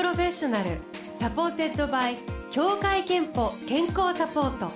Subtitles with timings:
[0.00, 0.78] Professional
[1.14, 2.16] supported by
[2.50, 4.72] 協会けんぽ健康サポート。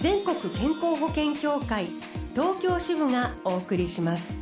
[0.00, 1.86] 全国健康保険協会
[2.32, 4.36] 東京支部がお送りします。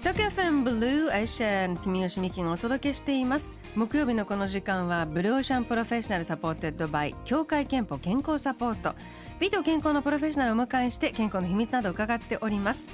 [0.00, 3.54] 東京 FM Blue Ocean 住吉美紀がお届けしています。
[3.76, 8.96] 木曜日のこの時間は Blue Ocean Professional supported by 協会けんぽ健康サポート。
[9.38, 12.90] 美と健康のプロフェッショナルをお迎えして健康の秘密などを伺っております。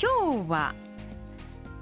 [0.00, 0.76] 今日は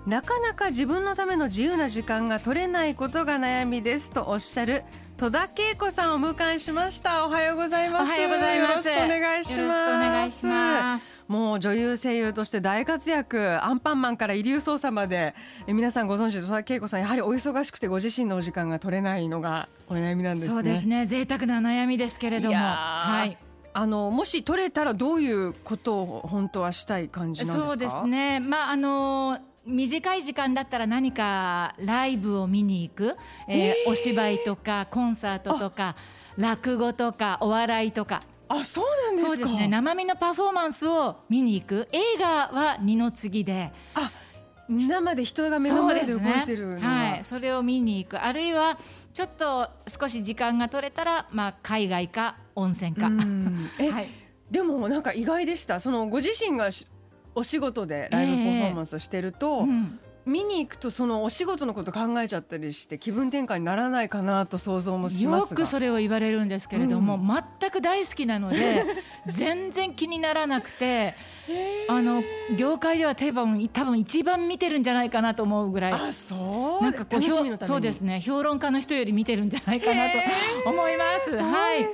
[0.06, 4.82] なかなか自分のための自由な時間が取れないことが悩みですとおっしゃる
[5.16, 7.26] 戸田恵子さんをお迎えしました。
[7.26, 8.02] おはようございます。
[8.02, 8.88] おはようございます。
[8.88, 9.58] よろしくお願いします。
[9.58, 13.58] よろしくお願いしますもう女優声優として大活躍。
[13.64, 15.34] アンパンマンから遺留捜査まで。
[15.66, 20.52] え皆さんご存知戸田恵子さんやはりお忙しくてご自身のお時間が取れないのがお悩みなんですね。
[20.52, 21.06] そうですね。
[21.06, 22.56] 贅沢な悩みですけれども。
[22.58, 23.38] はい。
[23.72, 27.68] あのもし取れたらどういうことを本当はしたい感じなんですか？
[27.68, 28.38] そうですね。
[28.38, 33.16] まああの短い時間だったら何かライブを見に行く、
[33.48, 35.96] えーえー、お芝居とかコンサートとか
[36.36, 38.22] 落語とかお笑いとか。
[38.46, 39.68] あそうなんですそうですね。
[39.68, 41.88] 生身のパフォーマンスを見に行く。
[41.92, 43.72] 映画は二の次で。
[43.94, 44.12] あ
[44.68, 48.22] 生で人が目の前で動いてる、ね、はい、それを見に行く。
[48.22, 48.78] あるいは
[49.12, 53.06] ちょっと少し時間が取れたら、まあ、海外か温泉か。
[53.06, 54.08] はい、
[54.50, 55.80] でもなんか意外でした。
[55.80, 56.70] そのご自身が
[57.34, 68.84] お仕事でライブパフォーマンスをしてると、えーうん、見に行くとそのお仕事のこと考えちゃったりして気分転換にならないかなと想像もしますよくそれを言われるんですけれども、うん、全く大好きなので
[69.26, 71.14] 全然気にならなくて
[71.88, 72.22] あの
[72.56, 75.92] 業界では多分多分一番見てるんじゃないかなと思うぐらい。
[75.92, 76.82] あそう？
[76.82, 78.20] なんかこうそうですね。
[78.20, 81.36] 評論家の人より見てるんじゃないかなと思います。
[81.36, 81.86] はい、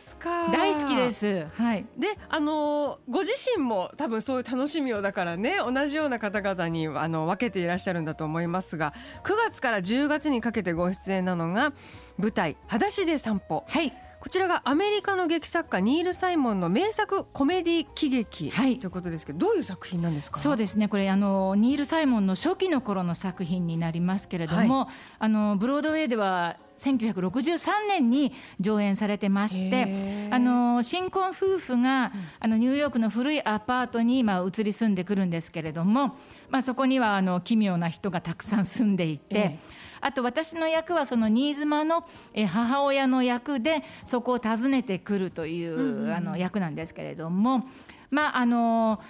[0.53, 1.47] 大好きです。
[1.56, 1.86] はい。
[1.98, 8.95] であのご自身も多分そういう楽しみをだからね同じような方々にあの分けていらっしゃるんだと思いますが
[9.25, 11.73] 9月から10月にかけてご出演なのが
[12.19, 13.64] 舞台「裸足で散歩」。
[13.69, 13.92] はい。
[14.20, 20.39] こちらがアメリカの劇作家ニール・サイモンの名作コメディ喜劇、はい、ということですけどどういう作品なんですか？
[20.39, 20.89] そうですね。
[20.89, 36.17] これあのニール・サイモンの初期の頃の作品になりますけれども、はい、あのブロードウェイでは1963年に上演されてましてあの新婚夫婦が、あのニューヨークの古いアパートに今移り住んでくるんですけれども、
[36.48, 39.58] まあ、そこにはあの奇妙な人がたくさん住んでいて。
[40.02, 42.07] あと私の役はその新妻の
[42.48, 47.67] 母親の役でそこを訪ねてくるというあの役なんですけれども
[48.11, 49.01] まああの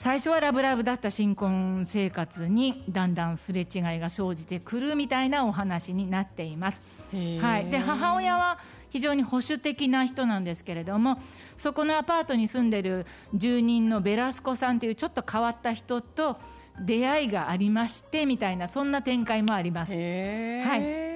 [0.00, 6.80] 最初はラブラブだった新婚生活にだんだんすれ違いが生じてくるみたいなお話になっています。
[7.42, 11.18] はい、で母親は非常に保守的な人なんですけれども
[11.54, 16.38] そこのアパートに住んでる住人のベラスコさんというちょっと変わった人と
[16.80, 19.92] 出会いがありましてみたいなそんな展開もあります。
[19.92, 21.10] はい。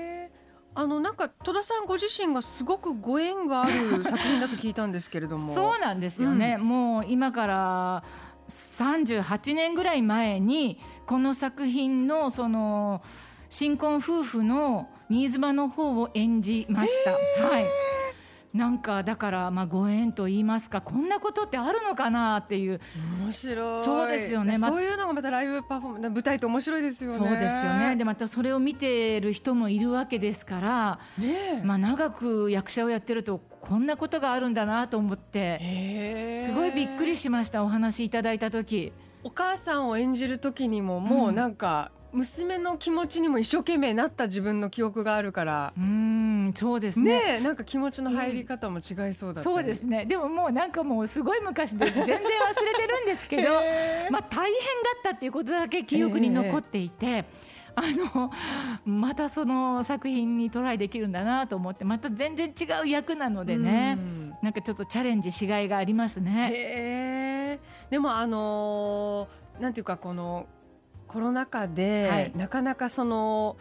[0.77, 5.49] あのなんか戸田さんご自身がすごくご縁がある作品だと聞いたんですけれども。
[5.55, 8.05] そうなんですよね、うん、もう今から
[8.49, 13.03] 38年ぐらい前にこの作品のその
[13.49, 17.13] 新婚夫婦の新妻の方を演じました。
[17.49, 17.67] はい
[18.55, 22.81] なんかだからまあご縁と言いますかこんなことってあるのかなっていう。
[23.21, 23.81] 面白い。
[23.81, 27.19] そうですよね、ま、そういうのがまたライブパフォーマンス舞台って面白いですよね。
[27.19, 27.97] そうですよね。
[27.97, 38.93] でまたそれを見てる人もいるわけですから、ね、まあ長く役者をやってるとこんなことがあるんだなと思ってすごいびっくりしましたお話いただいた時。
[39.25, 45.73] お母さんを演じる時にももうなんか、うん娘の気持ちにも一生懸命なった自分の記憶があるから。
[45.77, 47.39] うんそうですね。
[47.39, 50.07] ねなんか気持ちの入り方も違いそうだ、うん、そうですね。
[50.07, 53.55] でももうなんかもうすごい昔で 全然忘れてるんですけど、
[54.11, 57.25] まあ大変だったっていうことだけ記憶に残っていて。
[57.77, 57.83] あ
[58.15, 58.31] の
[58.85, 64.31] またその作品にトライできるんだなと思ってまた全然違う役なのでね、ん。
[64.43, 67.59] なんかちょっとチャレンジしがいがありますね。
[67.91, 70.47] でもあのー、なんていうかこの
[71.15, 73.57] コロナ禍で、はい、なかなかその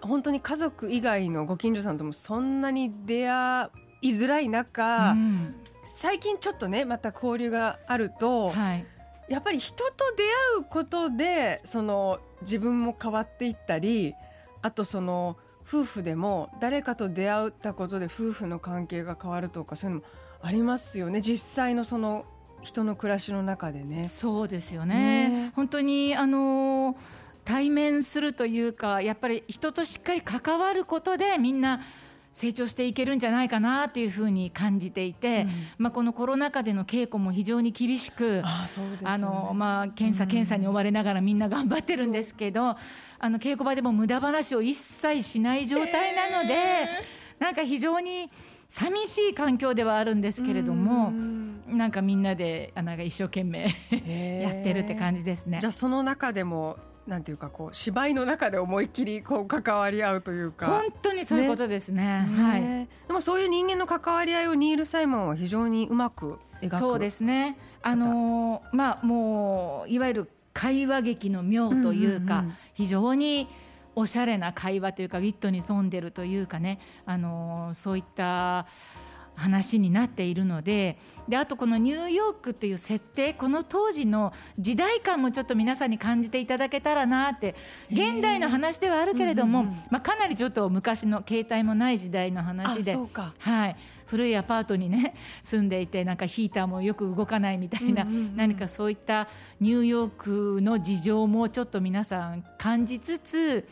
[0.00, 3.68] 本当に家族以外のご近所さんともそんなに出会
[4.00, 5.54] いづらい中、うん、
[5.84, 8.86] 最近ちょっとねまた交流があると、はい、
[9.28, 10.28] やっぱり人と出会
[10.60, 14.14] うことでその自分も変わっていったり
[14.62, 15.36] あとその
[15.68, 20.06] 夫婦でも誰かと出会ったことで夫婦の関係が変わるとかそういうのも
[20.40, 21.20] ありますよね。
[21.20, 22.24] 実際のその
[22.66, 24.04] 人の暮らしの中でね。
[24.04, 25.28] そうですよね。
[25.28, 25.52] ね。
[25.54, 26.96] 本当にあの
[27.44, 31.80] 対面するというかやっぱり人としっかり関わることでみんな
[32.32, 42.76] 成長していけるんじゃないかなというふうに感じていて、うん、まあ、このコロナ禍での稽古も非常に厳しくあ、ね、のまあ、検査検査に追われながらみんな頑張ってるんですけど、うん、
[43.20, 48.28] あの稽古場でも無駄話を一切しない状態なので、えー、なんか非常に
[48.68, 53.62] 寂しい環境ではあるんですけれども、んなんかみんなでなんか一生懸命
[54.40, 55.58] やってるって感じですね。
[55.60, 56.76] じゃあその中でも
[57.06, 60.66] なんていうかこう芝居の中で思いっきりこう関わり合うというか。
[60.66, 62.62] 本当にそういうことですね、ね、はい、
[63.06, 67.58] でもそういう人間の関わり合いをニール・サイモンは非常にうまく描くそうですね。
[67.82, 73.48] あのまあもういわゆる会話劇の妙というか、うんうんうん、非常に
[73.94, 76.80] おしゃれな会話というかウィットに富んでるというかね。
[77.04, 78.66] あのそういった
[79.36, 80.98] 話になっているので
[81.28, 87.54] であとこのニューヨークという設定この当時の時代感もちょっと皆さんに感じていただけたらなって
[87.90, 92.96] 現代の話ではあるけれども、うんうんうん、まあ、かなりちょっと昔の携帯もない時代の話で。
[93.38, 99.28] はい、古いアパートにね住んでいてなんかヒーターもよく動かないみたいな、うんうんうん、何かそういった
[99.60, 103.68] ニューヨークの事情もちょっと皆さん感じつつ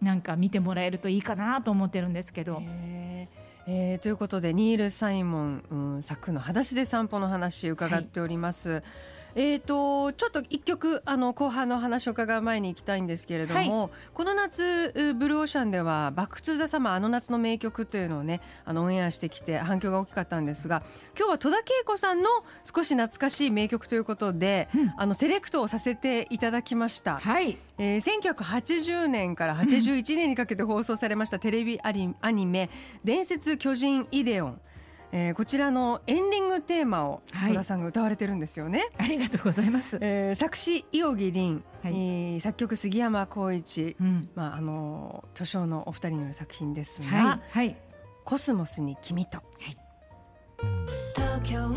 [0.00, 2.62] なんか見てもらえるといいかなと思ってるんですけど。
[3.66, 8.70] えー、ということでニール・サイモン、うん、作の「裸足で散歩」の話伺っております。
[8.70, 8.82] はい
[9.36, 20.82] えーと、ちょっと一曲あの後半の話を伺う前に行きたいんですけれども、はい、この夏ブルーオーシャンでは「バック・トゥ・ザ・サマーあの夏の名曲」というのをねあのオンエアしてきて反響が大きかったんですが
[21.16, 22.28] 今日は戸田恵子さんの
[22.64, 27.18] 少し懐かしい名曲ということで、うん、あのセレクトをさせていただきました。
[27.18, 27.58] はい。
[27.76, 31.90] えー、1980年から81年にかけて放送されましたテレビア
[32.30, 32.70] ニメ
[33.02, 34.60] 「伝説巨人イデオン」
[35.16, 38.90] えー、こちらのエンディングテーマを戸田さんが歌われてるんですよね。
[38.98, 39.96] ありがとうございます。
[40.00, 47.76] えー、作詞伊尾木凛、はい、えー、作曲杉山浩一、うん、まああの巨匠のお二人による作品ですが、はい、はい、
[48.24, 49.38] コスモスに君と。
[49.38, 49.78] はい。
[51.14, 51.68] 東京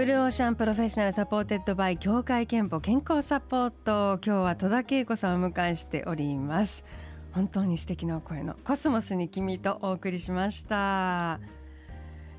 [0.00, 6.84] Blue Ocean Professional supported by 協会けんぽ健康サポート今日は戸田恵子さんを迎えしております。
[7.32, 11.38] 本当に素敵な声のコスモスに君とお送りしました、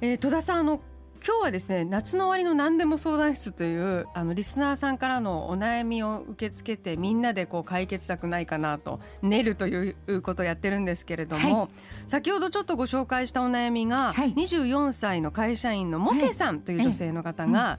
[0.01, 0.81] えー、戸田さんあの
[1.23, 11.69] 今日はですね夏の終わりの何でも相談室というあのリスナーさんからのお悩みを受け付けてみんなでこう解決策ないかなと練るということをやってるんですけれども、はい、
[12.07, 17.77] 先ほどちょっとご紹介したお悩みが、はい、24歳の会社員のモケさんという女性の方が、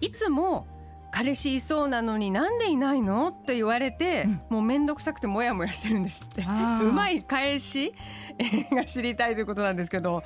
[0.00, 0.10] い。
[0.10, 0.66] つも
[1.12, 6.42] 彼氏いそうなのになんでいないのって言われて、うん、もう面倒くさくてもやもやしてるんですって。
[6.42, 7.92] うまい返し
[8.72, 10.22] が知りたいということなんですけど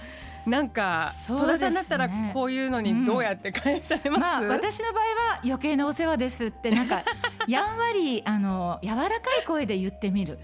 [0.47, 7.03] なんか、ね、戸田さんだったらこういうのにどうやって返されます、うんまあ、私の場合は余計なお世話ですってなんか
[7.49, 10.39] やんわりあの柔らかい声で言ってみる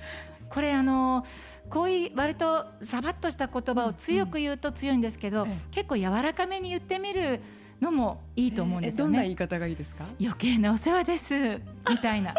[0.49, 1.25] これあの
[1.69, 7.41] こういう割とさばっとした言葉を強く言うと強いんですけど、うん、結構柔らかめに言ってみる
[7.81, 9.13] のもいいと思うんですよね。
[9.13, 10.05] どんな言い方がいいですか？
[10.21, 12.35] 余計なお世話ですみたいな。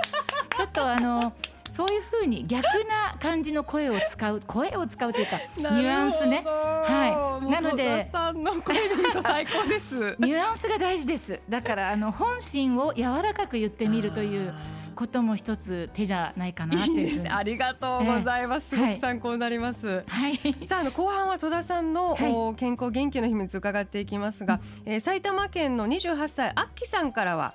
[0.56, 1.34] ちょっとあの
[1.72, 6.44] そういうふうに逆な感じの声を使う声を使うというか ニュアンスね。
[6.46, 7.50] はい。
[7.50, 10.16] なのでさんの声で言うと最高です。
[10.20, 11.40] ニュアンスが大事です。
[11.48, 14.54] だからあの本心を柔らかく言ってみるという
[14.96, 20.38] ことも一つ手じゃないかなっていうありがとうございます、えー、すごく参考になります、はい、
[20.68, 27.54] さああの後半は戸田さんの、はい、健康元気の秘密伺っていきますが、うん、えー、埼玉県の28歳あっきさんからは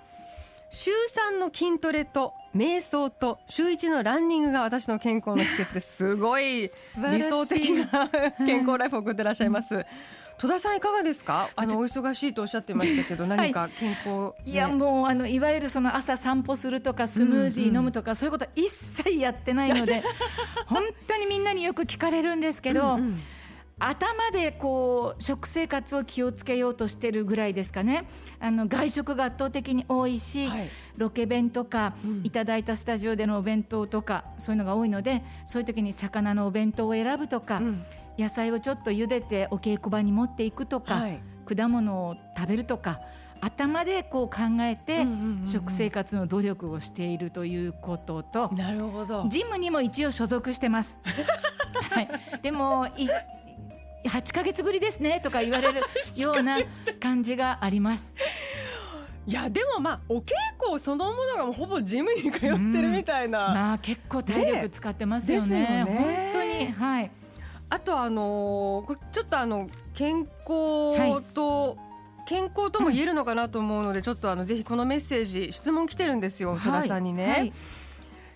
[0.70, 0.90] 週
[1.34, 6.16] 3の筋トレと瞑想と週1のランニングが私の健康の秘訣です。
[6.16, 6.62] ごい。
[6.62, 6.70] 理
[7.22, 8.08] 想的な
[8.38, 9.84] 健康ライフを送ってらっしゃいます。
[10.38, 11.48] 戸田さんいかがですか？
[11.56, 20.02] あのお忙しいとおっしゃってましたけど何か健康、はい、いやもうあのいわゆるその朝散歩するとかスムージー飲むとか、そういうことは一切やってないので
[20.66, 23.20] 本当にみんなによく聞かれるんですけど、うんうん
[23.78, 28.08] 頭でこう食生活を気をつけようとしてるぐらいですかね。
[28.40, 37.82] あの外食が圧倒的に多いし、はい、ロケ弁とか、うん、いただいたスタジオでのお弁当とかそういうのが多いのでそういう時に魚のお弁当を選ぶとか、うん、
[38.18, 43.00] 野菜をちょっと茹でてお稽古場に持っていくとか、はい、果物を食べるとか
[43.42, 45.06] 頭でこう考えて
[45.44, 50.98] 食生活の努力をしているということと、なるほどジムにも一応所属してます。
[51.90, 52.08] はい、
[52.42, 53.06] でもい
[54.08, 55.82] 8か月ぶりですねとか言われる
[56.16, 56.58] ような
[57.00, 58.14] 感じがあります。
[59.26, 65.84] いやでもまあお稽古そのものがもうほぼジムに通ってるみたいな、うん、まあ結構体力使ってますよね。
[65.84, 67.10] ね本当にはい。
[67.68, 71.76] あとあのー、これちょっとあの健康と
[72.28, 77.24] 健康とも言えるのかなと思うので、うん、ちょっとあのぜひこのメッセージ質問来てるんですよ戸田さんにね。
[77.24, 77.52] はいはい、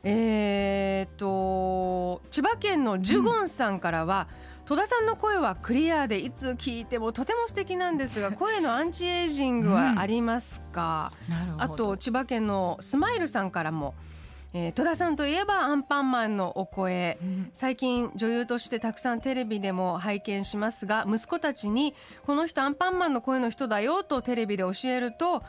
[0.03, 4.40] えー、っと千葉県のジュゴンさんからは、うん
[4.71, 13.95] 戸田さんの声はクリアでいつ聞いてもとても素敵なんですが 声のアンチエイジングはありますか、うん、あと千葉県のスマイルさんからも
[14.53, 21.95] えー、戸田さんといえばアンパンマンのお声、うん、最近女優としてたくさんテレビでも拝見しますが息子たちに
[22.27, 25.45] この人アンパンマンの声の人だよとテレビで教えると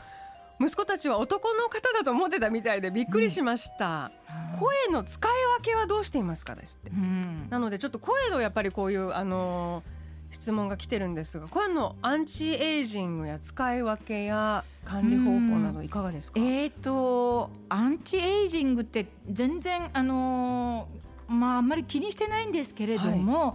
[0.60, 4.12] 息子たちは男の方だと思ってたみたいでびっくりしました、
[4.52, 23.54] うん、声の使い分けはどうしていますかですって、うん、なのでちょっと声のやっぱりこういうあのー質問が来てるんですが声のアンチエイジングや使い分けや管理方法などいかがですか、えーと、アンチエイジングって全然あのー、まああんまり気にしてないんですけれども、は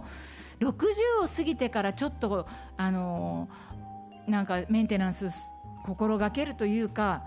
[0.60, 0.74] い、60
[1.24, 5.28] を過ぎてからちょっとあのー、なんかメンテナンス
[5.88, 7.22] 心がけるというか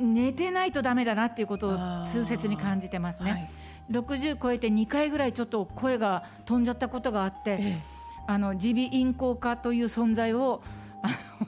[0.00, 1.72] 寝てないとダメだなっていうことを
[2.04, 3.30] 痛切に感じてますね。
[3.30, 3.50] はい、
[3.92, 7.80] 60超えて2回ぐらいちょっと声が飛んじゃったことがあって、ええ。
[8.26, 10.62] あの耳鼻咽喉科という存在を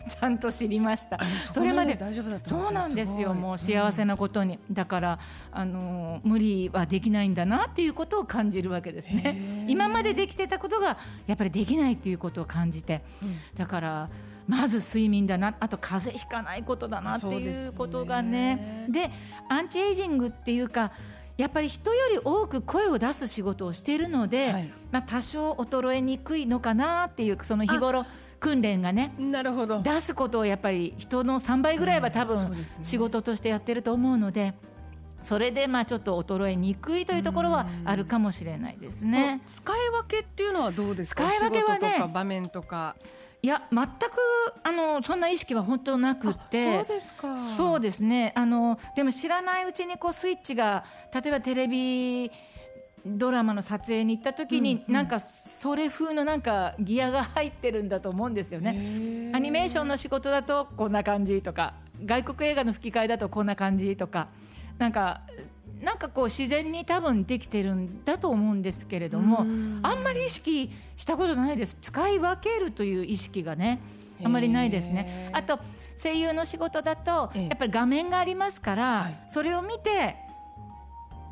[0.07, 1.19] ちゃんと知りました。
[1.51, 1.99] それまで
[2.45, 3.35] そうなんですよ。
[3.35, 5.19] もう幸せなことに、だから
[5.51, 9.65] あの無理はできないんだなっていうことを感じるわけですね。
[9.67, 13.03] 今までできてたことがやっぱりできないっていうことを感じて、
[13.57, 14.11] だから
[14.47, 18.87] まず睡眠だな、あと風邪ひかないことだなっていうことがね。
[18.89, 19.11] で
[19.49, 20.93] アンチエイジングっていうか。
[21.37, 28.07] やっぱり人より多く声を出す仕事をしているので、はい、まあ、多少衰えにくいのかなっていうその日頃
[28.41, 34.55] 訓練がねなるほど出すことをやっぱり人の3倍ぐらいは多分仕事としてやってると思うので。
[35.21, 39.43] それでまあちょっと衰えにくいというところはあるかもしれないですね。
[39.45, 41.25] 使い分けっていうのはどうですか？
[41.25, 42.97] 使い分けはね、場面とか。
[43.47, 43.93] いや全く
[44.65, 46.79] あのそんな意識は本当なくて。
[46.79, 47.37] そうですか。
[47.37, 48.33] そうですね。
[48.35, 50.85] あのでも知らないうちにこうスイッチが
[51.15, 52.29] 例えばテレビ
[53.07, 59.31] ドラマの撮影に行った時に、うんうん、なんかそれ風のなんかギアが入ってるんだと思うんですよね。
[59.33, 61.75] アニメーションの仕事だとこんな感じとか
[62.05, 64.27] 外国映画の吹き替えだとこんな感じとか
[64.79, 65.21] なんか
[65.83, 69.41] なんかこう自然に多分できてるんだと思うんですけれども
[69.83, 71.77] あんまり意識したことないです。
[71.81, 73.81] 使い分けるという意識がね
[74.25, 75.31] あんまりないですね。
[75.33, 75.59] あと
[76.03, 80.17] 声優の仕事だとやっぱり画面がありますから、それを見て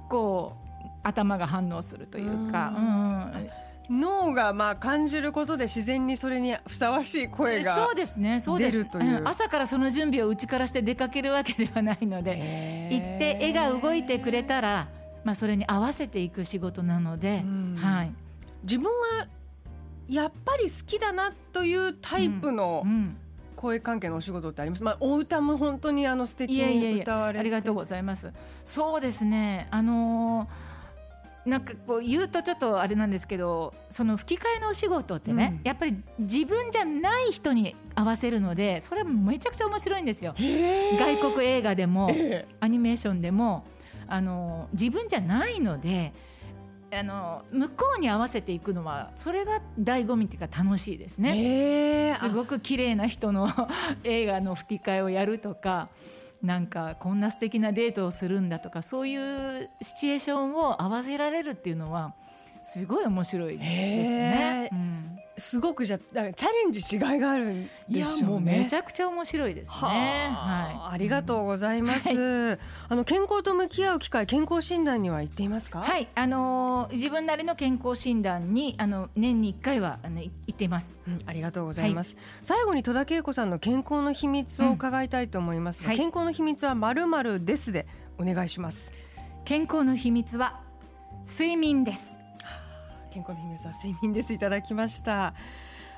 [0.09, 2.73] こう頭が反応するというか。
[2.77, 3.51] うん
[3.91, 8.41] 脳がまあ感じることで自然にそれにふさわしい声がそうですね。
[8.41, 8.83] そうです、う。
[8.83, 14.89] ん、朝からその準備をうちからして出かけるわけではないので行って絵が動いてくれたら、
[15.23, 17.45] まあ、それに合わせていく仕事なので、
[17.77, 18.13] はい、
[18.63, 18.85] 自分
[19.19, 19.29] が
[20.09, 22.85] やっぱり好きだなというタイプの、
[23.57, 24.83] 声関係のお仕事ってあります？
[24.83, 28.33] まあ、お歌も本当にあの素敵に歌われありがとうございます。
[28.65, 29.69] そうですね。
[29.71, 30.74] あのー
[31.47, 40.35] なんかこう言うとちょっとあれなんですけどその吹き替えのお仕事ってね、うん、やっぱり自分じゃない人に合わせるのでそれめちゃくちゃ面白いんですよ。
[40.39, 42.11] 外国映画でも
[42.61, 43.67] アニメーションでも
[44.07, 46.13] あの自分じゃないので。
[46.97, 52.15] あの向こうに合わせていくのはそれが醍醐味っていうか楽しいですね。
[52.15, 53.49] すごく綺麗な人の
[54.05, 55.89] 映画の吹き替えをやるとか
[56.45, 62.13] なんかこんな素敵なデートをするんだとかそういうシチュエーションを合わせられるっていうのは
[62.63, 63.71] すごい面白いです
[64.11, 64.69] ね。
[64.71, 68.19] うんすごくじゃチャレンジしがいがあるんでしょうね。
[68.19, 69.75] いやもうめちゃくちゃ面白いですね。
[69.75, 72.09] はい、ありがとうございます。
[72.09, 75.81] はい、あの健康と向き合う機会、健康診断には行っていますか？
[75.81, 82.15] はい、あのー、自分なりの健康診断にあの年に一回はあの行っています、うん、ありがとうございます。
[82.15, 87.87] はい、最後に戸田恵子さんの健康の秘密を伺いたいと思いますが、うん、健康の秘密はまるまるですで
[88.19, 88.93] お願いします。
[89.45, 90.61] 健康の秘密は
[91.27, 92.24] 睡眠です。
[93.15, 94.33] 健康の秘密は睡眠です。
[94.33, 95.35] いただきました。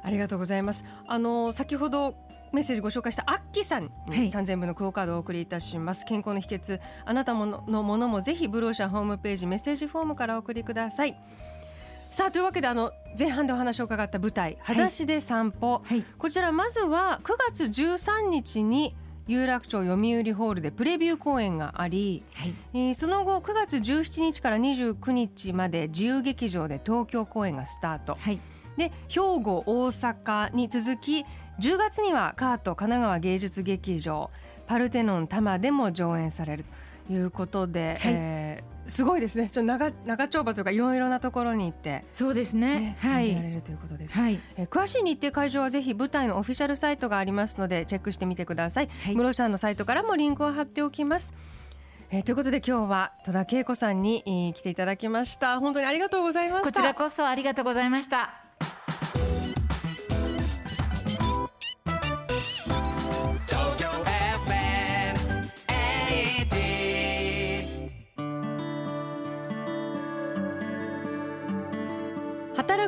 [0.03, 0.85] ありがとうございます。
[1.07, 2.15] あの先ほど
[2.53, 11.19] メッセージご紹介したアッキーさんに3000分のクオカードをお送りいたします、健康の秘訣あなたもののものもぜひブローシャホームページメッセージフォームからお送りください。
[12.11, 18.95] さあというわけであの前半でお話を伺った舞台「裸足で散歩」はい、こちらまずは9月13日に
[19.27, 28.41] 有楽町読売ホールでプレビュー公演があり、はい、えー、その後9月17日から29日まで自由劇場で東京公演がスタート、はい、
[28.77, 31.25] で兵庫大阪に続き
[31.59, 34.31] 10月にはカート神奈川芸術劇場
[34.67, 36.65] パルテノン多摩でも上演される
[37.09, 39.49] ということで、はい、えーすごいですね。
[39.49, 42.81] ちょっと長長丁場というかいろいろなところに行ってそうですね。
[42.81, 43.27] ねはい。
[43.33, 44.41] 感じられるということです、はい。
[44.57, 49.17] えー詳しい日程会場はぜひ舞台のオフィシャルサイトがありますのでチェックしてみてください、はい。
[49.17, 51.35] 室さんのサイトからもリンクを貼っておきます。
[52.11, 55.59] えーということで今日は戸田恵子さんに、えー来ていただきました。
[55.61, 56.73] 本当にありがとうございました。
[56.73, 58.46] こちらこそありがとうございました。